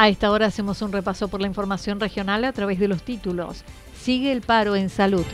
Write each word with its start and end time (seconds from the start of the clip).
A 0.00 0.08
esta 0.08 0.30
hora 0.30 0.46
hacemos 0.46 0.80
un 0.80 0.92
repaso 0.92 1.28
por 1.28 1.42
la 1.42 1.46
información 1.46 2.00
regional 2.00 2.46
a 2.46 2.54
través 2.54 2.78
de 2.78 2.88
los 2.88 3.02
títulos. 3.02 3.64
Sigue 4.00 4.32
el 4.32 4.40
paro 4.40 4.74
en 4.74 4.88
salud. 4.88 5.26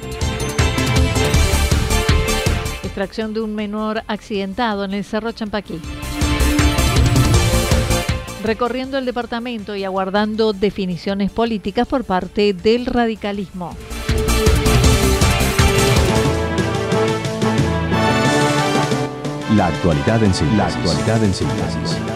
Extracción 2.82 3.32
de 3.32 3.42
un 3.42 3.54
menor 3.54 4.02
accidentado 4.08 4.84
en 4.84 4.92
el 4.92 5.04
Cerro 5.04 5.30
Champaquí. 5.30 5.80
Recorriendo 8.42 8.98
el 8.98 9.04
departamento 9.04 9.76
y 9.76 9.84
aguardando 9.84 10.52
definiciones 10.52 11.30
políticas 11.30 11.86
por 11.86 12.02
parte 12.02 12.52
del 12.52 12.86
radicalismo. 12.86 13.76
La 19.54 19.68
actualidad 19.68 20.24
en 20.24 20.34
síntesis. 20.34 20.58
La 20.58 20.66
actualidad 20.66 21.22
en 21.22 21.34
síntesis. 21.34 22.15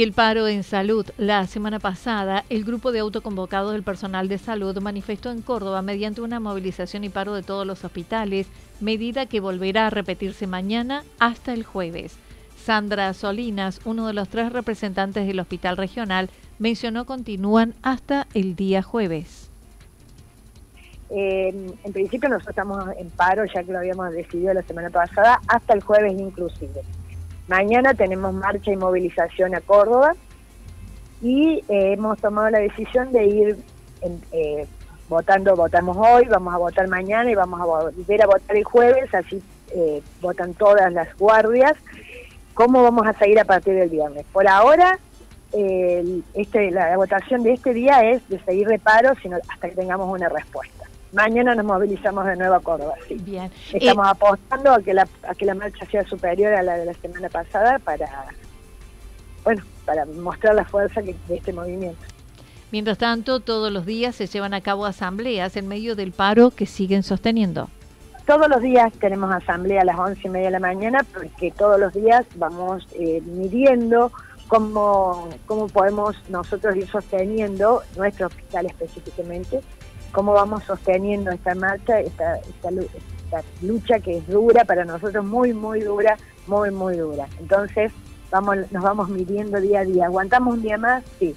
Sigue 0.00 0.08
el 0.08 0.14
paro 0.14 0.48
en 0.48 0.62
salud. 0.62 1.04
La 1.18 1.46
semana 1.46 1.78
pasada, 1.78 2.44
el 2.48 2.64
grupo 2.64 2.90
de 2.90 3.00
autoconvocados 3.00 3.74
del 3.74 3.82
personal 3.82 4.28
de 4.28 4.38
salud 4.38 4.80
manifestó 4.80 5.30
en 5.30 5.42
Córdoba 5.42 5.82
mediante 5.82 6.22
una 6.22 6.40
movilización 6.40 7.04
y 7.04 7.10
paro 7.10 7.34
de 7.34 7.42
todos 7.42 7.66
los 7.66 7.84
hospitales, 7.84 8.46
medida 8.80 9.26
que 9.26 9.40
volverá 9.40 9.88
a 9.88 9.90
repetirse 9.90 10.46
mañana 10.46 11.04
hasta 11.18 11.52
el 11.52 11.64
jueves. 11.64 12.16
Sandra 12.64 13.12
Solinas, 13.12 13.82
uno 13.84 14.06
de 14.06 14.14
los 14.14 14.30
tres 14.30 14.54
representantes 14.54 15.26
del 15.26 15.38
hospital 15.38 15.76
regional, 15.76 16.30
mencionó 16.58 17.04
continúan 17.04 17.74
hasta 17.82 18.26
el 18.32 18.56
día 18.56 18.80
jueves. 18.80 19.50
Eh, 21.10 21.74
en 21.84 21.92
principio 21.92 22.30
nosotros 22.30 22.56
estamos 22.56 22.84
en 22.96 23.10
paro, 23.10 23.44
ya 23.44 23.62
que 23.62 23.70
lo 23.70 23.80
habíamos 23.80 24.10
decidido 24.12 24.54
la 24.54 24.62
semana 24.62 24.88
pasada, 24.88 25.42
hasta 25.46 25.74
el 25.74 25.82
jueves 25.82 26.18
inclusive. 26.18 26.80
Mañana 27.50 27.94
tenemos 27.94 28.32
marcha 28.32 28.70
y 28.70 28.76
movilización 28.76 29.56
a 29.56 29.60
Córdoba 29.60 30.14
y 31.20 31.64
eh, 31.68 31.94
hemos 31.94 32.16
tomado 32.20 32.48
la 32.48 32.60
decisión 32.60 33.10
de 33.10 33.24
ir 33.26 33.56
eh, 34.30 34.68
votando, 35.08 35.56
votamos 35.56 35.96
hoy, 35.96 36.26
vamos 36.26 36.54
a 36.54 36.58
votar 36.58 36.86
mañana 36.86 37.28
y 37.28 37.34
vamos 37.34 37.60
a 37.60 37.64
volver 37.64 38.22
a 38.22 38.26
votar 38.28 38.56
el 38.56 38.62
jueves, 38.62 39.12
así 39.12 39.42
eh, 39.74 40.00
votan 40.20 40.54
todas 40.54 40.92
las 40.92 41.08
guardias. 41.18 41.72
¿Cómo 42.54 42.84
vamos 42.84 43.04
a 43.08 43.14
seguir 43.14 43.40
a 43.40 43.44
partir 43.44 43.74
del 43.74 43.88
viernes? 43.88 44.24
Por 44.32 44.46
ahora, 44.46 45.00
este, 45.52 46.70
la 46.70 46.96
votación 46.96 47.42
de 47.42 47.54
este 47.54 47.74
día 47.74 48.08
es 48.12 48.28
de 48.28 48.38
seguir 48.44 48.68
reparo 48.68 49.12
sino 49.20 49.38
hasta 49.48 49.70
que 49.70 49.74
tengamos 49.74 50.08
una 50.08 50.28
respuesta. 50.28 50.84
Mañana 51.12 51.54
nos 51.54 51.64
movilizamos 51.64 52.24
de 52.26 52.36
nuevo 52.36 52.54
a 52.54 52.60
Córdoba. 52.60 52.94
Sí. 53.08 53.14
Bien. 53.14 53.50
Estamos 53.72 54.06
apostando 54.06 54.72
a 54.72 54.80
que, 54.80 54.94
la, 54.94 55.08
a 55.28 55.34
que 55.34 55.44
la 55.44 55.54
marcha 55.54 55.84
sea 55.86 56.04
superior 56.06 56.52
a 56.54 56.62
la 56.62 56.76
de 56.76 56.84
la 56.84 56.94
semana 56.94 57.28
pasada 57.28 57.78
para, 57.80 58.08
bueno, 59.44 59.62
para 59.84 60.06
mostrar 60.06 60.54
la 60.54 60.64
fuerza 60.64 61.02
que, 61.02 61.16
de 61.26 61.36
este 61.36 61.52
movimiento. 61.52 62.00
Mientras 62.70 62.98
tanto, 62.98 63.40
todos 63.40 63.72
los 63.72 63.84
días 63.84 64.14
se 64.14 64.28
llevan 64.28 64.54
a 64.54 64.60
cabo 64.60 64.86
asambleas 64.86 65.56
en 65.56 65.66
medio 65.66 65.96
del 65.96 66.12
paro 66.12 66.50
que 66.50 66.66
siguen 66.66 67.02
sosteniendo. 67.02 67.68
Todos 68.26 68.48
los 68.48 68.62
días 68.62 68.92
tenemos 69.00 69.32
asamblea 69.32 69.82
a 69.82 69.84
las 69.84 69.98
once 69.98 70.20
y 70.24 70.30
media 70.30 70.46
de 70.46 70.52
la 70.52 70.60
mañana 70.60 71.04
porque 71.12 71.50
todos 71.50 71.80
los 71.80 71.92
días 71.92 72.24
vamos 72.36 72.86
eh, 72.92 73.20
midiendo 73.22 74.12
cómo, 74.46 75.28
cómo 75.46 75.66
podemos 75.66 76.16
nosotros 76.28 76.76
ir 76.76 76.86
sosteniendo 76.88 77.82
nuestro 77.96 78.28
hospital 78.28 78.66
específicamente 78.66 79.60
cómo 80.12 80.32
vamos 80.32 80.64
sosteniendo 80.64 81.30
esta 81.30 81.54
marcha, 81.54 82.00
esta, 82.00 82.36
esta, 82.36 82.70
lucha 83.62 84.00
que 84.00 84.18
es 84.18 84.26
dura 84.26 84.64
para 84.64 84.84
nosotros, 84.84 85.24
muy, 85.24 85.52
muy 85.52 85.80
dura, 85.80 86.16
muy, 86.46 86.70
muy 86.70 86.96
dura. 86.96 87.28
Entonces, 87.38 87.92
vamos, 88.30 88.56
nos 88.72 88.82
vamos 88.82 89.08
midiendo 89.08 89.60
día 89.60 89.80
a 89.80 89.84
día. 89.84 90.06
¿Aguantamos 90.06 90.54
un 90.54 90.62
día 90.62 90.78
más? 90.78 91.04
Sí. 91.18 91.36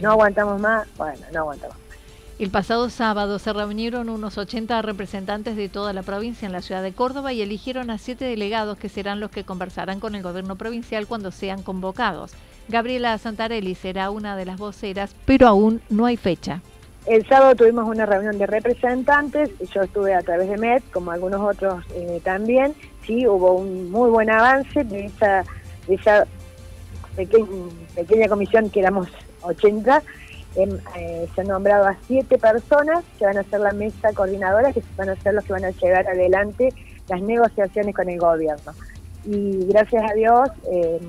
¿No 0.00 0.10
aguantamos 0.10 0.60
más? 0.60 0.86
Bueno, 0.96 1.20
no 1.32 1.40
aguantamos. 1.40 1.76
El 2.38 2.50
pasado 2.50 2.90
sábado 2.90 3.38
se 3.38 3.52
reunieron 3.52 4.08
unos 4.08 4.36
80 4.36 4.82
representantes 4.82 5.54
de 5.54 5.68
toda 5.68 5.92
la 5.92 6.02
provincia 6.02 6.44
en 6.44 6.52
la 6.52 6.60
ciudad 6.60 6.82
de 6.82 6.92
Córdoba 6.92 7.32
y 7.32 7.40
eligieron 7.40 7.88
a 7.90 7.98
siete 7.98 8.24
delegados 8.24 8.78
que 8.78 8.88
serán 8.88 9.20
los 9.20 9.30
que 9.30 9.44
conversarán 9.44 10.00
con 10.00 10.14
el 10.14 10.22
gobierno 10.22 10.56
provincial 10.56 11.06
cuando 11.06 11.30
sean 11.30 11.62
convocados. 11.62 12.32
Gabriela 12.68 13.16
Santarelli 13.18 13.74
será 13.74 14.10
una 14.10 14.34
de 14.36 14.46
las 14.46 14.58
voceras, 14.58 15.14
pero 15.24 15.46
aún 15.46 15.82
no 15.88 16.06
hay 16.06 16.16
fecha. 16.16 16.62
El 17.06 17.26
sábado 17.26 17.56
tuvimos 17.56 17.88
una 17.88 18.06
reunión 18.06 18.38
de 18.38 18.46
representantes, 18.46 19.50
yo 19.74 19.82
estuve 19.82 20.14
a 20.14 20.22
través 20.22 20.48
de 20.48 20.56
MED, 20.56 20.82
como 20.92 21.10
algunos 21.10 21.40
otros 21.40 21.84
eh, 21.94 22.20
también, 22.22 22.74
sí, 23.04 23.26
hubo 23.26 23.54
un 23.54 23.90
muy 23.90 24.08
buen 24.08 24.30
avance 24.30 24.84
de 24.84 25.06
esa, 25.06 25.44
esa 25.88 26.26
pequeña 27.16 28.28
comisión 28.28 28.70
que 28.70 28.80
éramos 28.80 29.08
80, 29.42 30.02
em, 30.54 30.78
eh, 30.96 31.28
se 31.34 31.40
han 31.40 31.48
nombrado 31.48 31.86
a 31.86 31.96
siete 32.06 32.38
personas 32.38 33.04
que 33.18 33.24
van 33.24 33.38
a 33.38 33.42
ser 33.44 33.60
la 33.60 33.72
mesa 33.72 34.12
coordinadora, 34.12 34.72
que 34.72 34.82
van 34.96 35.08
a 35.08 35.16
ser 35.16 35.34
los 35.34 35.44
que 35.44 35.52
van 35.52 35.64
a 35.64 35.70
llevar 35.70 36.06
adelante 36.06 36.72
las 37.08 37.20
negociaciones 37.20 37.94
con 37.94 38.08
el 38.08 38.18
gobierno. 38.18 38.72
Y 39.24 39.66
gracias 39.66 40.08
a 40.10 40.14
Dios, 40.14 40.48
eh, 40.70 41.00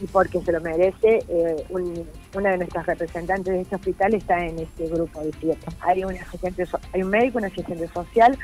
y 0.00 0.06
porque 0.06 0.40
se 0.40 0.52
lo 0.52 0.60
merece, 0.60 1.24
eh, 1.28 1.64
una 2.34 2.50
de 2.50 2.58
nuestras 2.58 2.86
representantes 2.86 3.52
de 3.52 3.60
este 3.60 3.76
hospital 3.76 4.14
está 4.14 4.44
en 4.44 4.58
este 4.58 4.88
grupo 4.88 5.20
de 5.20 5.32
siete. 5.40 5.66
Hay, 5.80 6.04
un 6.04 6.16
asistente, 6.16 6.64
hay 6.92 7.02
un 7.02 7.10
médico, 7.10 7.38
un 7.38 7.44
asistente 7.44 7.88
social, 7.88 8.38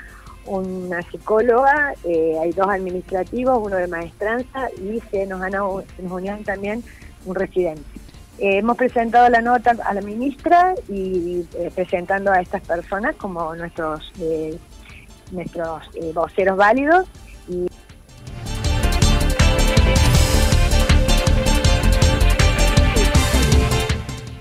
una 0.47 1.03
psicóloga, 1.03 1.95
eh, 2.05 2.37
hay 2.41 2.53
dos 2.53 2.69
administrativos, 2.69 3.59
uno 3.61 3.77
de 3.77 3.87
maestranza 3.87 4.69
y 4.81 5.01
se 5.11 5.27
nos, 5.27 5.41
han, 5.43 5.53
se 5.53 6.03
nos 6.03 6.13
unieron 6.13 6.45
también 6.45 6.83
un 7.25 7.35
residente. 7.35 7.83
Eh, 8.39 8.59
hemos 8.59 8.77
presentado 8.77 9.29
la 9.29 9.41
nota 9.41 9.77
a 9.85 9.95
la 9.95 10.01
ministra 10.01 10.75
y 10.89 11.43
presentando 11.75 12.31
a 12.31 12.41
estas 12.41 12.63
personas 12.63 13.17
como 13.17 13.55
nuestros 13.55 14.13
nuestros 15.31 15.91
voceros 16.15 16.57
válidos 16.57 17.07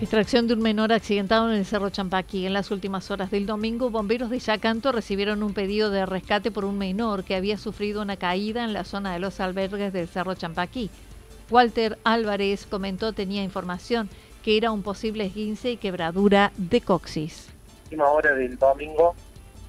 Extracción 0.08 0.48
de 0.48 0.54
un 0.54 0.62
menor 0.62 0.94
accidentado 0.94 1.52
en 1.52 1.58
el 1.58 1.66
Cerro 1.66 1.90
Champaquí. 1.90 2.46
En 2.46 2.54
las 2.54 2.72
últimas 2.72 3.12
horas 3.12 3.30
del 3.30 3.46
domingo, 3.46 3.90
bomberos 3.90 4.30
de 4.30 4.40
Yacanto 4.40 4.94
recibieron 4.94 5.44
un 5.44 5.54
pedido 5.54 5.90
de 5.90 6.06
rescate 6.06 6.50
por 6.50 6.64
un 6.64 6.78
menor 6.78 7.26
que 7.26 7.36
había 7.36 7.58
sufrido 7.58 8.04
una 8.04 8.16
caída 8.16 8.64
en 8.64 8.72
la 8.72 8.86
zona 8.86 9.12
de 9.12 9.20
los 9.20 9.42
albergues 9.42 9.92
del 9.92 10.08
Cerro 10.08 10.34
Champaquí. 10.34 10.90
Walter 11.50 11.98
Álvarez 12.06 12.66
comentó 12.68 13.12
tenía 13.12 13.44
información 13.44 14.10
que 14.44 14.56
era 14.56 14.72
un 14.72 14.82
posible 14.82 15.26
esguince 15.26 15.72
y 15.72 15.78
quebradura 15.78 16.54
de 16.56 16.80
coxis. 16.80 17.50
última 17.84 18.08
hora 18.10 18.34
del 18.34 18.58
domingo 18.58 19.14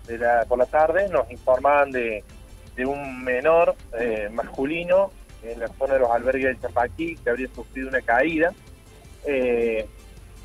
de 0.06 0.18
la, 0.18 0.44
por 0.48 0.58
la 0.58 0.66
tarde 0.66 1.08
nos 1.08 1.28
informaban 1.32 1.90
de, 1.90 2.22
de 2.76 2.86
un 2.86 3.24
menor 3.24 3.74
eh, 3.98 4.28
masculino 4.30 5.10
en 5.42 5.58
la 5.58 5.66
zona 5.66 5.94
de 5.94 5.98
los 5.98 6.10
albergues 6.12 6.54
de 6.54 6.68
Chapaquí 6.68 7.16
que 7.16 7.28
habría 7.28 7.48
sufrido 7.52 7.88
una 7.88 8.02
caída. 8.02 8.52
Eh, 9.26 9.84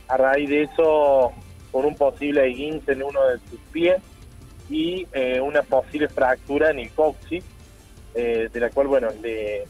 a 0.08 0.18
raíz 0.18 0.50
de 0.50 0.64
eso, 0.64 1.32
con 1.72 1.86
un 1.86 1.96
posible 1.96 2.50
esguince 2.50 2.92
en 2.94 3.04
uno 3.04 3.26
de 3.28 3.40
sus 3.50 3.60
pies 3.72 4.02
y 4.70 5.08
eh, 5.14 5.40
una 5.42 5.62
posible 5.64 6.08
fractura 6.08 6.72
en 6.72 6.80
el 6.80 6.92
coxis, 6.92 7.44
de 8.14 8.60
la 8.60 8.70
cual, 8.70 8.88
bueno, 8.88 9.10
le 9.22 9.64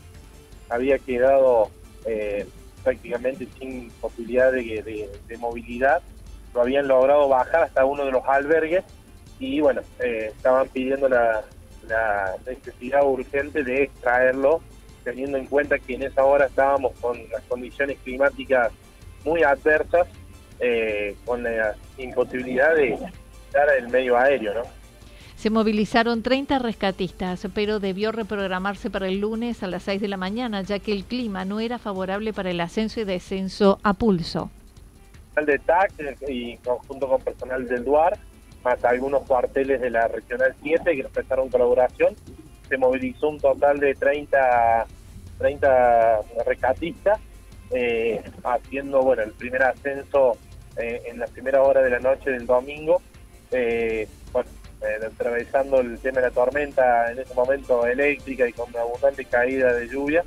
había 0.70 1.00
quedado 1.00 1.70
prácticamente 2.84 3.48
sin 3.58 3.90
posibilidad 4.02 4.52
de, 4.52 5.10
movilidad. 5.40 6.02
Lo 6.54 6.62
habían 6.62 6.88
logrado 6.88 7.28
bajar 7.30 7.64
hasta 7.64 7.86
uno 7.86 8.06
de 8.06 8.12
los 8.12 8.24
albergues 8.26 8.84
y 9.40 9.60
bueno, 9.60 9.82
eh, 10.00 10.32
estaban 10.36 10.68
pidiendo 10.70 11.10
la, 11.10 11.44
necesidad 12.48 13.06
urgente 13.06 13.62
de 13.62 13.84
extraerlo, 13.84 14.62
teniendo 15.04 15.38
en 15.38 15.46
cuenta 15.48 15.78
que 15.78 15.96
en 15.96 16.04
esa 16.04 16.24
hora 16.24 16.46
estábamos 16.46 16.94
con 17.02 17.20
las 17.30 17.42
condiciones 17.44 17.98
climáticas 18.06 18.72
muy 19.26 19.44
adversas, 19.44 20.08
eh, 20.66 21.16
con 21.26 21.44
la 21.44 21.76
imposibilidad 21.98 22.74
de 22.76 22.98
dar 23.52 23.68
el 23.78 23.90
medio 23.90 24.18
aéreo, 24.18 24.54
¿no? 24.54 24.62
Se 25.36 25.50
movilizaron 25.50 26.24
30 26.24 26.60
rescatistas, 26.60 27.46
pero 27.54 27.82
debió 27.82 28.14
reprogramarse 28.14 28.90
para 28.90 29.08
el 29.08 29.20
lunes 29.20 29.62
a 29.62 29.68
las 29.68 29.84
6 29.84 30.00
de 30.00 30.08
la 30.08 30.16
mañana, 30.16 30.62
ya 30.62 30.80
que 30.80 30.94
el 30.94 31.04
clima 31.04 31.44
no 31.44 31.60
era 31.60 31.80
favorable 31.80 32.32
para 32.32 32.50
el 32.52 32.62
ascenso 32.62 33.02
y 33.02 33.04
descenso 33.04 33.78
a 33.84 33.94
pulso. 33.94 34.50
De 35.36 35.60
TAC 35.60 35.92
y 36.30 36.58
junto 36.88 37.10
con 37.10 37.22
personal 37.22 37.68
del 37.68 37.84
DUAR 37.84 38.18
más 38.64 38.84
algunos 38.86 39.24
cuarteles 39.24 39.82
de 39.82 39.90
la 39.90 40.08
Regional 40.08 40.56
7 40.64 40.96
que 40.96 41.04
prestaron 41.04 41.50
colaboración. 41.50 42.16
Se 42.70 42.78
movilizó 42.78 43.30
un 43.30 43.40
total 43.40 43.80
de 43.80 43.94
30, 43.94 44.86
30 45.38 46.22
rescatistas, 46.46 47.20
eh, 47.72 48.24
haciendo 48.44 49.02
bueno 49.02 49.24
el 49.24 49.32
primer 49.34 49.64
ascenso 49.64 50.38
eh, 50.78 51.04
en 51.06 51.20
la 51.20 51.28
primera 51.28 51.62
hora 51.62 51.82
de 51.82 51.90
la 51.90 52.00
noche 52.00 52.32
del 52.32 52.46
domingo. 52.46 53.02
Eh, 53.52 54.08
bueno, 54.32 54.50
atravesando 55.06 55.80
el 55.80 56.00
tema 56.00 56.20
de 56.20 56.28
la 56.28 56.34
tormenta 56.34 57.12
en 57.12 57.20
ese 57.20 57.34
momento 57.34 57.86
eléctrica 57.86 58.48
y 58.48 58.54
con 58.54 58.76
abundante 58.76 59.26
caída 59.26 59.74
de 59.74 59.88
lluvia, 59.88 60.24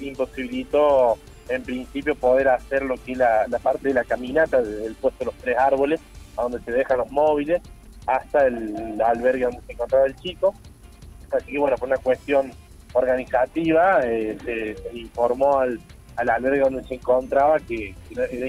imposibilitó 0.00 1.18
en 1.48 1.62
principio 1.62 2.14
poder 2.14 2.48
hacer 2.48 2.82
lo 2.82 2.96
que 2.96 3.12
es 3.12 3.18
la, 3.18 3.46
parte 3.62 3.88
de 3.88 3.94
la 3.94 4.04
caminata 4.04 4.60
del 4.62 4.94
puesto 4.94 5.20
de 5.20 5.24
los 5.26 5.34
tres 5.36 5.56
árboles, 5.58 6.00
a 6.36 6.42
donde 6.42 6.60
se 6.60 6.72
dejan 6.72 6.98
los 6.98 7.10
móviles, 7.10 7.62
hasta 8.06 8.46
el 8.46 9.00
albergue 9.00 9.44
donde 9.44 9.60
se 9.62 9.72
encontraba 9.72 10.06
el 10.06 10.16
chico. 10.16 10.54
Así 11.30 11.52
que 11.52 11.58
bueno, 11.58 11.76
fue 11.76 11.88
una 11.88 11.98
cuestión 11.98 12.52
organizativa, 12.92 14.00
eh, 14.04 14.36
se, 14.44 14.76
informó 14.96 15.58
al, 15.58 15.80
albergue 16.16 16.60
donde 16.60 16.84
se 16.84 16.94
encontraba 16.94 17.58
que, 17.60 17.94
era 18.10 18.48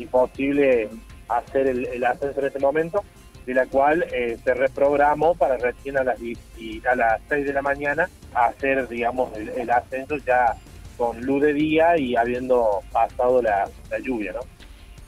imposible 0.00 0.88
hacer 1.28 1.66
el, 1.68 2.04
ascenso 2.04 2.40
en 2.40 2.46
ese 2.46 2.58
momento, 2.58 3.04
de 3.46 3.54
la 3.54 3.66
cual 3.66 4.04
eh, 4.12 4.38
se 4.42 4.54
reprogramó 4.54 5.34
para 5.34 5.56
recién 5.56 5.98
a 5.98 6.04
las, 6.04 6.18
a 6.18 6.94
las 6.94 7.20
6 7.28 7.46
de 7.46 7.52
la 7.52 7.62
mañana 7.62 8.08
hacer, 8.34 8.88
digamos, 8.88 9.30
el, 9.36 9.70
ascenso 9.70 10.16
ya 10.18 10.54
con 10.96 11.20
luz 11.22 11.42
de 11.42 11.52
día 11.52 11.96
y 11.96 12.16
habiendo 12.16 12.80
pasado 12.92 13.40
la, 13.40 13.68
la 13.90 13.98
lluvia, 13.98 14.32
¿no? 14.32 14.40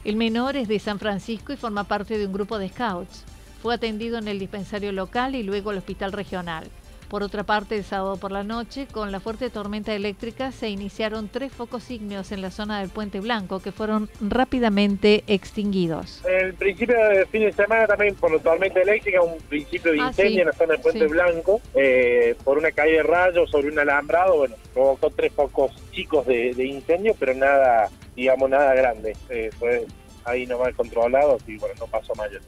El 0.05 0.17
menor 0.17 0.57
es 0.57 0.69
de 0.69 0.79
San 0.79 0.99
Francisco 0.99 1.53
y 1.53 1.57
forma 1.57 1.85
parte 1.85 2.17
de 2.17 2.27
un 2.27 2.33
grupo 2.33 2.59
de 2.59 2.71
scouts. 2.71 3.25
Fue 3.61 3.75
atendido 3.75 4.17
en 4.17 4.29
el 4.29 4.39
dispensario 4.39 4.93
local 4.93 5.35
y 5.35 5.43
luego 5.43 5.71
al 5.71 5.79
hospital 5.79 6.13
regional. 6.13 6.71
Por 7.11 7.25
otra 7.25 7.43
parte, 7.43 7.77
el 7.77 7.85
sábado 7.85 8.17
por 8.17 8.31
la 8.31 8.45
noche, 8.45 8.87
con 8.91 9.11
la 9.11 9.19
fuerte 9.19 9.51
tormenta 9.51 9.93
eléctrica, 9.93 10.53
se 10.53 10.69
iniciaron 10.69 11.29
tres 11.29 11.53
focos 11.53 11.91
ígneos 11.91 12.31
en 12.31 12.41
la 12.41 12.53
zona 12.53 12.81
del 12.81 12.89
Puente 12.89 13.19
Blanco 13.19 13.61
que 13.61 13.73
fueron 13.73 14.09
rápidamente 14.21 15.25
extinguidos. 15.27 16.23
El 16.25 16.55
principio 16.55 16.97
del 16.97 17.27
fin 17.27 17.43
de 17.43 17.53
semana 17.53 17.89
también 17.89 18.15
por 18.15 18.33
la 18.33 18.39
tormenta 18.39 18.81
eléctrica, 18.81 19.21
un 19.23 19.39
principio 19.49 19.91
de 19.91 20.01
ah, 20.01 20.07
incendio 20.07 20.43
en 20.43 20.47
la 20.47 20.53
zona 20.53 20.73
del 20.75 20.83
Puente 20.83 21.07
Blanco, 21.09 21.61
eh, 21.75 22.37
por 22.45 22.57
una 22.57 22.71
caída 22.71 22.99
de 22.99 23.03
rayos 23.03 23.51
sobre 23.51 23.69
un 23.69 23.79
alambrado, 23.81 24.37
bueno, 24.37 24.55
provocó 24.73 25.11
tres 25.11 25.33
focos 25.33 25.73
chicos 25.91 26.25
de, 26.27 26.55
de 26.55 26.65
incendio, 26.65 27.17
pero 27.19 27.35
nada 27.35 27.91
digamos, 28.15 28.51
nada 28.51 28.75
grande. 28.75 29.17
Eh, 29.31 29.51
fue 29.59 29.87
ahí 30.25 30.47
nomás 30.47 30.75
controlado 30.75 31.39
y 31.47 31.57
bueno, 31.57 31.75
no 31.81 31.87
pasó 31.87 32.15
mayor. 32.15 32.41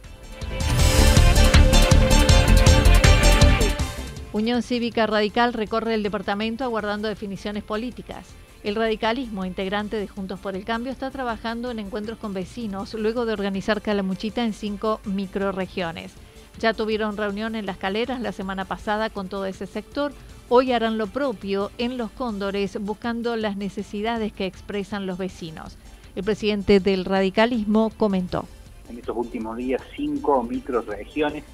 Unión 4.32 4.62
Cívica 4.62 5.06
Radical 5.06 5.52
recorre 5.52 5.92
el 5.92 6.02
departamento 6.02 6.64
aguardando 6.64 7.06
definiciones 7.06 7.62
políticas. 7.62 8.26
El 8.64 8.76
radicalismo, 8.76 9.44
integrante 9.44 9.96
de 9.98 10.08
Juntos 10.08 10.40
por 10.40 10.56
el 10.56 10.64
Cambio, 10.64 10.90
está 10.90 11.10
trabajando 11.10 11.70
en 11.70 11.78
encuentros 11.78 12.18
con 12.18 12.32
vecinos 12.32 12.94
luego 12.94 13.26
de 13.26 13.34
organizar 13.34 13.82
Calamuchita 13.82 14.42
en 14.42 14.54
cinco 14.54 15.00
microregiones. 15.04 16.12
Ya 16.58 16.72
tuvieron 16.72 17.18
reunión 17.18 17.54
en 17.56 17.66
las 17.66 17.76
caleras 17.76 18.22
la 18.22 18.32
semana 18.32 18.64
pasada 18.64 19.10
con 19.10 19.28
todo 19.28 19.44
ese 19.44 19.66
sector. 19.66 20.12
Hoy 20.48 20.72
harán 20.72 20.96
lo 20.96 21.08
propio 21.08 21.70
en 21.76 21.98
Los 21.98 22.10
Cóndores 22.10 22.78
buscando 22.80 23.36
las 23.36 23.58
necesidades 23.58 24.32
que 24.32 24.46
expresan 24.46 25.06
los 25.06 25.18
vecinos. 25.18 25.76
El 26.16 26.24
presidente 26.24 26.80
del 26.80 27.04
radicalismo 27.04 27.92
comentó. 27.98 28.46
En 28.88 28.98
estos 28.98 29.16
últimos 29.16 29.58
días 29.58 29.82
cinco 29.94 30.42
microregiones, 30.42 31.44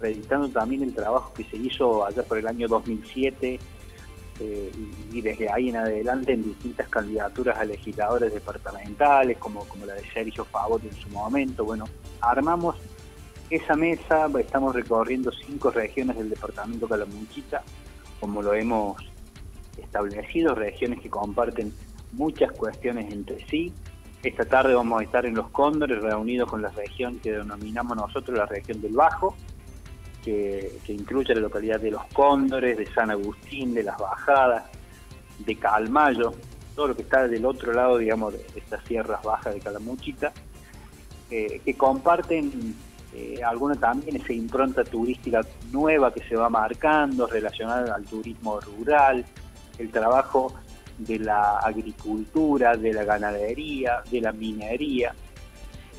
reeditando 0.00 0.48
también 0.48 0.82
el 0.82 0.94
trabajo 0.94 1.32
que 1.34 1.44
se 1.44 1.56
hizo 1.56 2.04
allá 2.04 2.22
por 2.22 2.38
el 2.38 2.46
año 2.46 2.68
2007 2.68 3.58
eh, 4.40 4.72
y 5.12 5.20
desde 5.20 5.48
ahí 5.48 5.68
en 5.68 5.76
adelante 5.76 6.32
en 6.32 6.42
distintas 6.42 6.88
candidaturas 6.88 7.56
a 7.56 7.64
legisladores 7.64 8.32
departamentales, 8.34 9.38
como, 9.38 9.64
como 9.66 9.86
la 9.86 9.94
de 9.94 10.02
Sergio 10.12 10.44
Favot 10.44 10.82
en 10.82 10.92
su 10.92 11.08
momento. 11.10 11.64
Bueno, 11.64 11.84
armamos 12.20 12.76
esa 13.50 13.76
mesa, 13.76 14.28
estamos 14.38 14.74
recorriendo 14.74 15.30
cinco 15.30 15.70
regiones 15.70 16.16
del 16.16 16.30
departamento 16.30 16.88
Calamuchita, 16.88 17.62
como 18.18 18.42
lo 18.42 18.54
hemos 18.54 18.96
establecido, 19.76 20.54
regiones 20.54 21.00
que 21.00 21.10
comparten 21.10 21.72
muchas 22.12 22.50
cuestiones 22.52 23.12
entre 23.12 23.46
sí. 23.46 23.72
Esta 24.22 24.44
tarde 24.46 24.74
vamos 24.74 25.00
a 25.00 25.04
estar 25.04 25.26
en 25.26 25.34
Los 25.34 25.50
Cóndores, 25.50 26.02
reunidos 26.02 26.50
con 26.50 26.62
la 26.62 26.70
región 26.70 27.18
que 27.20 27.32
denominamos 27.32 27.96
nosotros 27.96 28.36
la 28.36 28.46
región 28.46 28.80
del 28.80 28.94
Bajo, 28.94 29.36
que, 30.24 30.80
incluye 30.88 31.34
la 31.34 31.42
localidad 31.42 31.80
de 31.80 31.90
Los 31.90 32.04
Cóndores, 32.12 32.76
de 32.78 32.86
San 32.92 33.10
Agustín, 33.10 33.74
de 33.74 33.82
Las 33.82 33.98
Bajadas, 33.98 34.64
de 35.38 35.56
Calmayo, 35.56 36.32
todo 36.74 36.88
lo 36.88 36.96
que 36.96 37.02
está 37.02 37.28
del 37.28 37.44
otro 37.44 37.72
lado, 37.72 37.98
digamos, 37.98 38.32
de 38.32 38.44
estas 38.56 38.82
sierras 38.84 39.22
bajas 39.22 39.54
de 39.54 39.60
Calamuchita, 39.60 40.32
eh, 41.30 41.60
que 41.64 41.74
comparten 41.74 42.74
eh, 43.14 43.40
alguna 43.44 43.76
también 43.76 44.16
esa 44.16 44.32
impronta 44.32 44.82
turística 44.82 45.40
nueva 45.70 46.12
que 46.12 46.22
se 46.28 46.36
va 46.36 46.48
marcando 46.48 47.26
relacionada 47.26 47.94
al 47.94 48.04
turismo 48.04 48.60
rural, 48.60 49.24
el 49.78 49.90
trabajo 49.90 50.52
de 50.98 51.18
la 51.18 51.58
agricultura, 51.58 52.76
de 52.76 52.92
la 52.92 53.04
ganadería, 53.04 54.02
de 54.10 54.20
la 54.20 54.32
minería. 54.32 55.14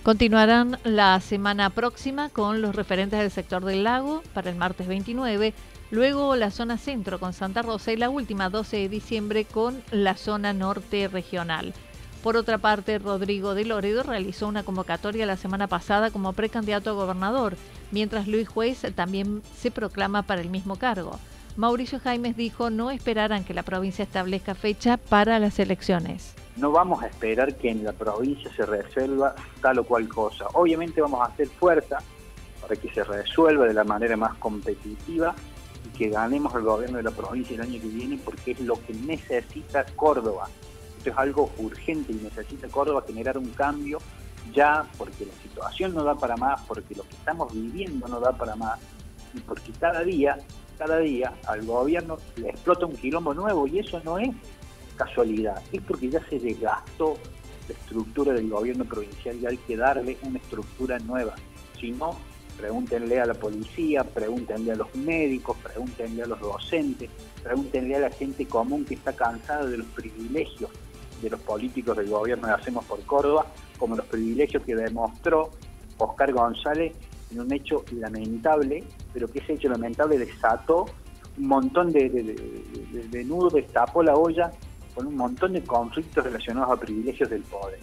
Continuarán 0.05 0.77
la 0.83 1.19
semana 1.19 1.71
próxima 1.71 2.29
con 2.29 2.62
los 2.62 2.75
referentes 2.75 3.19
del 3.19 3.31
sector 3.31 3.65
del 3.65 3.83
lago 3.83 4.21
para 4.35 4.51
el 4.51 4.55
martes 4.55 4.85
29, 4.88 5.55
luego 5.89 6.35
la 6.35 6.51
zona 6.51 6.77
centro 6.77 7.19
con 7.19 7.33
Santa 7.33 7.63
Rosa 7.63 7.91
y 7.91 7.97
la 7.97 8.12
última 8.12 8.51
12 8.51 8.77
de 8.77 8.88
diciembre 8.89 9.45
con 9.45 9.81
la 9.89 10.15
zona 10.15 10.53
norte 10.53 11.07
regional. 11.07 11.74
Por 12.21 12.38
otra 12.38 12.59
parte, 12.59 13.00
Rodrigo 13.00 13.55
de 13.55 13.65
Loredo 13.65 14.03
realizó 14.03 14.47
una 14.47 14.62
convocatoria 14.62 15.25
la 15.25 15.38
semana 15.38 15.65
pasada 15.65 16.12
como 16.12 16.33
precandidato 16.33 16.91
a 16.91 16.93
gobernador, 16.93 17.57
mientras 17.89 18.27
Luis 18.27 18.47
Juez 18.47 18.85
también 18.93 19.41
se 19.57 19.71
proclama 19.71 20.21
para 20.21 20.41
el 20.41 20.51
mismo 20.51 20.75
cargo. 20.75 21.19
Mauricio 21.57 22.00
Jaimes 22.00 22.38
dijo 22.38 22.69
no 22.69 22.91
esperarán 22.91 23.43
que 23.43 23.55
la 23.55 23.63
provincia 23.63 24.03
establezca 24.03 24.53
fecha 24.53 24.97
para 24.97 25.39
las 25.39 25.57
elecciones. 25.57 26.35
No 26.57 26.71
vamos 26.71 27.03
a 27.03 27.07
esperar 27.07 27.55
que 27.55 27.69
en 27.69 27.83
la 27.83 27.91
provincia 27.93 28.50
se 28.55 28.65
resuelva 28.65 29.35
tal 29.62 29.79
o 29.79 29.83
cual 29.83 30.07
cosa. 30.07 30.45
Obviamente 30.53 31.01
vamos 31.01 31.21
a 31.21 31.25
hacer 31.25 31.47
fuerza 31.47 31.97
para 32.62 32.75
que 32.75 32.89
se 32.93 33.03
resuelva 33.03 33.65
de 33.65 33.74
la 33.74 33.83
manera 33.83 34.15
más 34.15 34.35
competitiva 34.38 35.35
y 35.85 35.97
que 35.97 36.09
ganemos 36.09 36.55
el 36.55 36.62
gobierno 36.62 36.97
de 36.97 37.03
la 37.03 37.12
provincia 37.12 37.55
el 37.55 37.62
año 37.62 37.81
que 37.81 37.88
viene 37.88 38.19
porque 38.24 38.51
es 38.51 38.62
lo 38.62 38.75
que 38.75 38.93
necesita 38.93 39.85
Córdoba 39.95 40.47
es 41.09 41.17
algo 41.17 41.51
urgente 41.57 42.12
y 42.12 42.15
necesita 42.15 42.67
Córdoba 42.67 43.03
generar 43.05 43.38
un 43.38 43.50
cambio 43.51 44.00
ya 44.53 44.85
porque 44.97 45.25
la 45.25 45.33
situación 45.41 45.93
no 45.93 46.03
da 46.03 46.15
para 46.15 46.38
más, 46.38 46.62
porque 46.67 46.95
lo 46.95 47.03
que 47.03 47.15
estamos 47.15 47.51
viviendo 47.53 48.07
no 48.07 48.19
da 48.19 48.31
para 48.31 48.55
más 48.55 48.79
y 49.33 49.39
porque 49.39 49.71
cada 49.79 50.01
día, 50.01 50.38
cada 50.77 51.00
día 51.00 51.33
al 51.47 51.65
gobierno 51.65 52.17
le 52.35 52.50
explota 52.50 52.85
un 52.85 52.95
quilombo 52.95 53.33
nuevo 53.33 53.67
y 53.67 53.79
eso 53.79 54.00
no 54.03 54.19
es 54.19 54.29
casualidad, 54.95 55.61
es 55.71 55.81
porque 55.81 56.09
ya 56.09 56.23
se 56.27 56.39
desgastó 56.39 57.17
la 57.67 57.73
estructura 57.73 58.33
del 58.33 58.49
gobierno 58.49 58.85
provincial 58.85 59.37
y 59.41 59.45
hay 59.45 59.57
que 59.57 59.77
darle 59.77 60.17
una 60.23 60.39
estructura 60.39 60.99
nueva. 60.99 61.35
Si 61.79 61.91
no, 61.91 62.17
Pregúntenle 62.57 63.19
a 63.19 63.25
la 63.25 63.33
policía, 63.33 64.03
pregúntenle 64.03 64.71
a 64.71 64.75
los 64.75 64.95
médicos, 64.95 65.57
pregúntenle 65.61 66.23
a 66.23 66.25
los 66.25 66.39
docentes, 66.39 67.09
pregúntenle 67.43 67.95
a 67.97 67.99
la 67.99 68.09
gente 68.09 68.45
común 68.45 68.85
que 68.85 68.93
está 68.93 69.13
cansada 69.13 69.65
de 69.65 69.77
los 69.77 69.87
privilegios 69.87 70.69
de 71.21 71.29
los 71.29 71.39
políticos 71.41 71.97
del 71.97 72.09
gobierno 72.09 72.47
de 72.47 72.53
Hacemos 72.53 72.85
por 72.85 73.01
Córdoba, 73.03 73.47
como 73.77 73.95
los 73.95 74.05
privilegios 74.05 74.63
que 74.63 74.75
demostró 74.75 75.51
Oscar 75.97 76.31
González 76.31 76.93
en 77.31 77.41
un 77.41 77.51
hecho 77.51 77.83
lamentable, 77.91 78.83
pero 79.13 79.27
que 79.27 79.39
ese 79.39 79.53
hecho 79.53 79.69
lamentable 79.69 80.17
desató 80.17 80.85
un 81.37 81.47
montón 81.47 81.91
de, 81.91 82.09
de, 82.09 83.23
nudos, 83.25 83.53
destapó 83.53 84.01
la 84.01 84.15
olla 84.15 84.51
con 84.95 85.05
un 85.05 85.15
montón 85.15 85.53
de 85.53 85.61
conflictos 85.61 86.23
relacionados 86.23 86.71
a 86.71 86.79
privilegios 86.79 87.29
del 87.29 87.41
poder. 87.43 87.79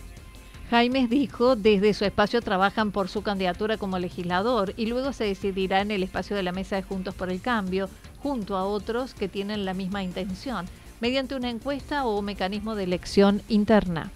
Jaimes 0.71 1.11
dijo, 1.11 1.54
desde 1.54 1.92
su 1.92 2.07
espacio 2.07 2.40
trabajan 2.40 2.92
por 2.92 3.09
su 3.09 3.23
candidatura 3.23 3.76
como 3.76 3.99
legislador 3.99 4.73
y 4.78 4.87
luego 4.87 5.12
se 5.12 5.25
decidirá 5.25 5.83
en 5.83 5.90
el 5.90 6.02
espacio 6.02 6.35
de 6.35 6.42
la 6.42 6.50
mesa 6.50 6.76
de 6.76 6.83
Juntos 6.83 7.14
por 7.14 7.31
el 7.31 7.42
Cambio, 7.42 7.90
junto 8.23 8.57
a 8.57 8.64
otros 8.64 9.12
que 9.12 9.28
tienen 9.28 9.66
la 9.66 9.75
misma 9.75 10.02
intención, 10.02 10.64
mediante 11.02 11.35
una 11.35 11.50
encuesta 11.50 12.07
o 12.07 12.23
mecanismo 12.23 12.75
de 12.75 12.85
elección 12.85 13.42
interna. 13.50 14.11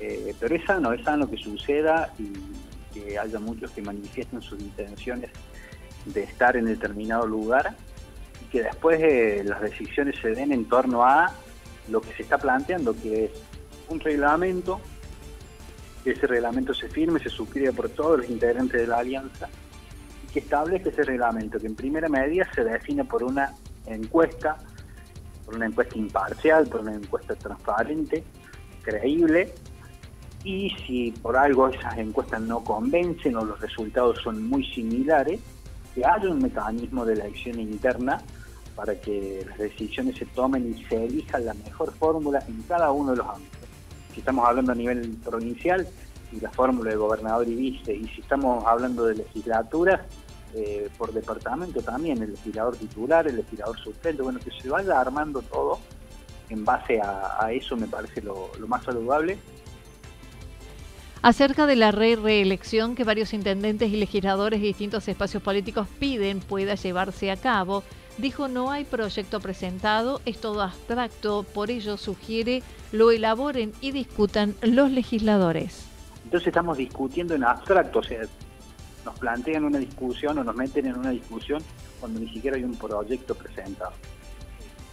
Eh, 0.00 0.34
pero 0.40 0.56
es 0.56 0.64
sano, 0.64 0.92
es 0.92 1.04
sano 1.04 1.30
que 1.30 1.36
suceda 1.36 2.12
y 2.18 2.32
que 2.92 3.16
haya 3.16 3.38
muchos 3.38 3.70
que 3.70 3.82
manifiesten 3.82 4.42
sus 4.42 4.58
intenciones 4.60 5.30
de 6.06 6.24
estar 6.24 6.56
en 6.56 6.64
determinado 6.64 7.28
lugar 7.28 7.76
y 8.42 8.50
que 8.50 8.64
después 8.64 9.00
eh, 9.00 9.42
las 9.44 9.60
decisiones 9.60 10.16
se 10.20 10.30
den 10.30 10.50
en 10.50 10.64
torno 10.64 11.04
a 11.04 11.32
lo 11.88 12.00
que 12.00 12.12
se 12.14 12.22
está 12.22 12.38
planteando, 12.38 12.94
que 12.94 13.26
es 13.26 13.30
un 13.88 14.00
reglamento, 14.00 14.80
que 16.04 16.12
ese 16.12 16.26
reglamento 16.26 16.74
se 16.74 16.88
firme, 16.88 17.20
se 17.20 17.28
suscribe 17.28 17.72
por 17.72 17.88
todos 17.90 18.20
los 18.20 18.30
integrantes 18.30 18.80
de 18.80 18.86
la 18.86 18.98
alianza 18.98 19.48
y 20.24 20.32
que 20.32 20.40
establezca 20.40 20.90
ese 20.90 21.02
reglamento, 21.02 21.58
que 21.58 21.66
en 21.66 21.74
primera 21.74 22.08
medida 22.08 22.48
se 22.54 22.64
define 22.64 23.04
por 23.04 23.22
una 23.22 23.54
encuesta, 23.86 24.56
por 25.44 25.56
una 25.56 25.66
encuesta 25.66 25.98
imparcial, 25.98 26.66
por 26.66 26.80
una 26.80 26.94
encuesta 26.94 27.34
transparente, 27.34 28.24
creíble, 28.82 29.54
y 30.44 30.70
si 30.86 31.12
por 31.12 31.36
algo 31.36 31.68
esas 31.68 31.96
encuestas 31.98 32.40
no 32.40 32.64
convencen 32.64 33.36
o 33.36 33.44
los 33.44 33.60
resultados 33.60 34.18
son 34.22 34.48
muy 34.48 34.64
similares, 34.66 35.40
que 35.94 36.04
haya 36.04 36.28
un 36.28 36.42
mecanismo 36.42 37.04
de 37.04 37.12
elección 37.14 37.60
interna 37.60 38.20
para 38.74 39.00
que 39.00 39.44
las 39.48 39.58
decisiones 39.58 40.16
se 40.16 40.26
tomen 40.26 40.74
y 40.74 40.84
se 40.84 41.04
elija 41.04 41.38
la 41.38 41.54
mejor 41.54 41.92
fórmula 41.94 42.42
en 42.48 42.62
cada 42.62 42.90
uno 42.90 43.12
de 43.12 43.18
los 43.18 43.26
ámbitos. 43.26 43.60
Si 44.12 44.20
estamos 44.20 44.48
hablando 44.48 44.72
a 44.72 44.74
nivel 44.74 45.16
provincial, 45.24 45.86
y 46.32 46.40
la 46.40 46.50
fórmula 46.50 46.90
de 46.90 46.96
gobernador 46.96 47.46
y 47.46 47.54
vice, 47.54 47.94
y 47.94 48.06
si 48.08 48.22
estamos 48.22 48.64
hablando 48.64 49.04
de 49.04 49.16
legislaturas, 49.16 50.00
eh, 50.54 50.88
por 50.96 51.12
departamento 51.12 51.80
también, 51.82 52.22
el 52.22 52.32
legislador 52.32 52.76
titular, 52.76 53.26
el 53.26 53.36
legislador 53.36 53.78
suplente, 53.78 54.22
bueno, 54.22 54.38
que 54.38 54.50
se 54.50 54.68
vaya 54.68 55.00
armando 55.00 55.42
todo 55.42 55.78
en 56.48 56.64
base 56.64 57.00
a, 57.00 57.50
eso 57.52 57.76
me 57.76 57.86
parece 57.86 58.22
lo 58.22 58.50
más 58.66 58.84
saludable 58.84 59.38
acerca 61.22 61.66
de 61.66 61.76
la 61.76 61.92
re 61.92 62.16
reelección 62.16 62.94
que 62.94 63.04
varios 63.04 63.32
intendentes 63.32 63.90
y 63.90 63.96
legisladores 63.96 64.60
de 64.60 64.66
distintos 64.66 65.06
espacios 65.08 65.42
políticos 65.42 65.86
piden 65.98 66.40
pueda 66.40 66.74
llevarse 66.74 67.30
a 67.30 67.36
cabo. 67.36 67.84
Dijo 68.18 68.46
no 68.48 68.70
hay 68.70 68.84
proyecto 68.84 69.40
presentado, 69.40 70.20
es 70.26 70.40
todo 70.40 70.62
abstracto, 70.62 71.44
por 71.44 71.70
ello 71.70 71.96
sugiere 71.96 72.62
lo 72.92 73.10
elaboren 73.10 73.72
y 73.80 73.92
discutan 73.92 74.54
los 74.62 74.90
legisladores. 74.90 75.86
Entonces 76.24 76.48
estamos 76.48 76.76
discutiendo 76.76 77.34
en 77.34 77.44
abstracto, 77.44 78.00
o 78.00 78.02
sea, 78.02 78.20
nos 79.04 79.18
plantean 79.18 79.64
una 79.64 79.78
discusión 79.78 80.38
o 80.38 80.44
nos 80.44 80.54
meten 80.54 80.86
en 80.86 80.98
una 80.98 81.10
discusión 81.10 81.62
cuando 81.98 82.20
ni 82.20 82.28
siquiera 82.28 82.56
hay 82.56 82.64
un 82.64 82.76
proyecto 82.76 83.34
presentado. 83.34 83.92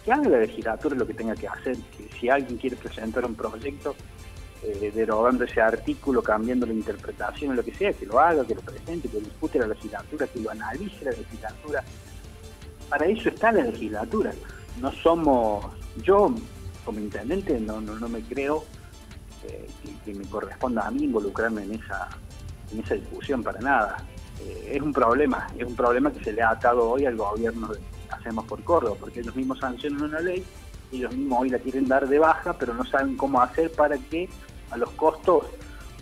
Que 0.04 0.12
haga 0.12 0.28
la 0.28 0.38
legislatura 0.38 0.96
lo 0.96 1.06
que 1.06 1.14
tenga 1.14 1.34
que 1.34 1.46
hacer, 1.46 1.76
que 1.76 2.08
si 2.18 2.28
alguien 2.28 2.56
quiere 2.56 2.76
presentar 2.76 3.24
un 3.26 3.34
proyecto, 3.34 3.94
eh, 4.62 4.92
derogando 4.94 5.44
ese 5.44 5.60
artículo, 5.60 6.22
cambiando 6.22 6.66
la 6.66 6.72
interpretación 6.72 7.52
o 7.52 7.54
lo 7.54 7.64
que 7.64 7.74
sea, 7.74 7.92
que 7.92 8.06
lo 8.06 8.18
haga, 8.18 8.44
que 8.44 8.54
lo 8.54 8.60
presente, 8.60 9.08
que 9.08 9.18
lo 9.18 9.24
discute 9.24 9.58
la 9.58 9.66
legislatura, 9.66 10.26
que 10.26 10.40
lo 10.40 10.50
analice 10.50 11.04
la 11.04 11.12
legislatura. 11.12 11.84
Para 12.90 13.06
eso 13.06 13.28
está 13.28 13.52
la 13.52 13.62
legislatura. 13.62 14.32
No 14.80 14.92
somos, 14.92 15.64
yo 16.02 16.34
como 16.84 16.98
intendente 16.98 17.58
no, 17.60 17.80
no, 17.80 18.08
me 18.08 18.20
creo 18.22 18.64
eh, 19.46 19.68
que, 20.04 20.12
me 20.12 20.24
corresponda 20.24 20.86
a 20.86 20.90
mí 20.90 21.04
involucrarme 21.04 21.62
en 21.62 21.74
esa, 21.74 22.08
en 22.72 22.80
esa 22.80 22.94
discusión 22.94 23.44
para 23.44 23.60
nada. 23.60 24.04
Eh, 24.40 24.72
es 24.74 24.82
un 24.82 24.92
problema, 24.92 25.46
es 25.56 25.64
un 25.64 25.76
problema 25.76 26.12
que 26.12 26.24
se 26.24 26.32
le 26.32 26.42
ha 26.42 26.50
atado 26.50 26.90
hoy 26.90 27.06
al 27.06 27.16
gobierno 27.16 27.68
de 27.68 27.78
Hacemos 28.10 28.44
por 28.46 28.62
Córdoba, 28.64 28.96
porque 28.98 29.20
ellos 29.20 29.36
mismos 29.36 29.60
sancionan 29.60 30.02
una 30.02 30.18
ley, 30.18 30.44
ellos 30.90 31.14
mismos 31.14 31.42
hoy 31.42 31.50
la 31.50 31.60
quieren 31.60 31.86
dar 31.86 32.08
de 32.08 32.18
baja, 32.18 32.58
pero 32.58 32.74
no 32.74 32.84
saben 32.84 33.16
cómo 33.16 33.40
hacer 33.40 33.70
para 33.70 33.96
que 33.96 34.28
a 34.72 34.76
los 34.76 34.90
costos 34.90 35.44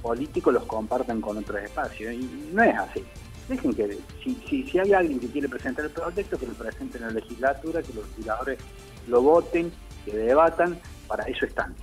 políticos 0.01 0.55
los 0.55 0.65
compartan 0.65 1.21
con 1.21 1.37
otros 1.37 1.63
espacios. 1.63 2.15
Y 2.15 2.51
no 2.53 2.63
es 2.63 2.75
así. 2.77 3.05
Dejen 3.49 3.73
que, 3.73 3.99
si, 4.23 4.37
si, 4.71 4.79
hay 4.79 4.93
alguien 4.93 5.19
que 5.19 5.29
quiere 5.29 5.49
presentar 5.49 5.87
el 5.87 5.91
proyecto, 5.91 6.39
que 6.39 6.47
lo 6.47 6.53
presente 6.53 6.99
en 6.99 7.05
la 7.05 7.11
legislatura, 7.11 7.83
que 7.83 7.95
los 7.95 8.07
legisladores 8.11 8.59
lo 9.07 9.23
voten, 9.23 9.73
que 10.05 10.15
debatan, 10.15 10.79
para 11.07 11.25
eso 11.25 11.47
están. 11.47 11.75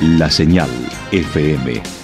La 0.00 0.30
señal 0.30 0.70
FM 1.10 2.03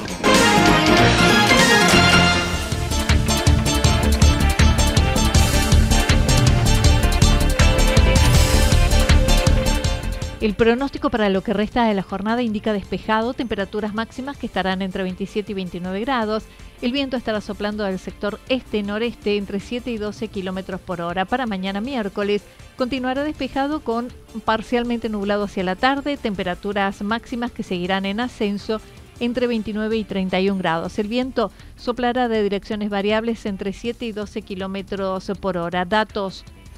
El 10.41 10.55
pronóstico 10.55 11.11
para 11.11 11.29
lo 11.29 11.43
que 11.43 11.53
resta 11.53 11.85
de 11.85 11.93
la 11.93 12.01
jornada 12.01 12.41
indica 12.41 12.73
despejado, 12.73 13.35
temperaturas 13.35 13.93
máximas 13.93 14.37
que 14.37 14.47
estarán 14.47 14.81
entre 14.81 15.03
27 15.03 15.51
y 15.51 15.53
29 15.53 15.99
grados. 15.99 16.45
El 16.81 16.91
viento 16.91 17.15
estará 17.15 17.41
soplando 17.41 17.83
del 17.83 17.99
sector 17.99 18.39
este-noreste 18.49 19.37
entre 19.37 19.59
7 19.59 19.91
y 19.91 19.97
12 19.99 20.29
kilómetros 20.29 20.81
por 20.81 20.99
hora. 20.99 21.25
Para 21.25 21.45
mañana 21.45 21.79
miércoles 21.79 22.41
continuará 22.75 23.23
despejado 23.23 23.81
con 23.81 24.07
parcialmente 24.43 25.09
nublado 25.09 25.43
hacia 25.43 25.63
la 25.63 25.75
tarde, 25.75 26.17
temperaturas 26.17 27.03
máximas 27.03 27.51
que 27.51 27.61
seguirán 27.61 28.07
en 28.07 28.19
ascenso 28.19 28.81
entre 29.19 29.45
29 29.45 29.95
y 29.95 30.03
31 30.03 30.57
grados. 30.57 30.97
El 30.97 31.07
viento 31.07 31.51
soplará 31.75 32.27
de 32.27 32.41
direcciones 32.41 32.89
variables 32.89 33.45
entre 33.45 33.73
7 33.73 34.07
y 34.07 34.11
12 34.11 34.41
kilómetros 34.41 35.31
por 35.39 35.57
hora. 35.57 35.85
Datos 35.85 36.43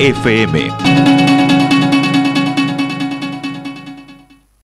FM. 0.00 1.29